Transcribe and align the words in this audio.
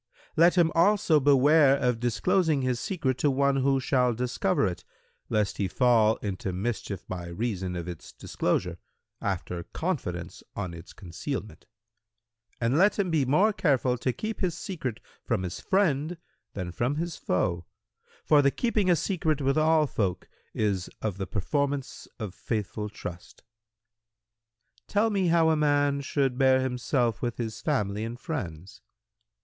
Let 0.35 0.55
him 0.57 0.71
also 0.73 1.19
beware 1.19 1.77
of 1.77 1.99
disclosing 1.99 2.63
his 2.63 2.79
secret 2.79 3.19
to 3.19 3.29
one 3.29 3.57
who 3.57 3.79
shall 3.79 4.15
discover 4.15 4.65
it, 4.65 4.83
lest 5.29 5.57
he 5.57 5.67
fall 5.67 6.15
into 6.23 6.51
mischief 6.51 7.07
by 7.07 7.27
reason 7.27 7.75
of 7.75 7.87
its 7.87 8.11
disclosure, 8.11 8.79
after 9.21 9.61
confidence 9.61 10.41
on 10.55 10.73
its 10.73 10.91
concealment; 10.91 11.67
and 12.59 12.79
let 12.79 12.97
him 12.97 13.11
be 13.11 13.25
more 13.25 13.53
careful 13.53 13.95
to 13.99 14.11
keep 14.11 14.39
his 14.39 14.57
secret 14.57 14.99
from 15.23 15.43
his 15.43 15.59
friend 15.59 16.17
than 16.53 16.71
from 16.71 16.95
his 16.95 17.15
foe; 17.15 17.65
for 18.25 18.41
the 18.41 18.49
keeping 18.49 18.89
a 18.89 18.95
secret 18.95 19.39
with 19.39 19.55
all 19.55 19.85
folk 19.85 20.27
is 20.55 20.89
of 21.03 21.19
the 21.19 21.27
performance 21.27 22.07
of 22.17 22.33
faithful 22.33 22.89
trust." 22.89 23.43
Q 23.45 24.83
"Tell 24.93 25.09
me 25.11 25.27
how 25.27 25.51
a 25.51 25.55
man 25.55 26.01
should 26.01 26.39
bear 26.39 26.59
himself 26.59 27.21
with 27.21 27.37
his 27.37 27.61
family 27.61 28.03
and 28.03 28.19
friends." 28.19 28.81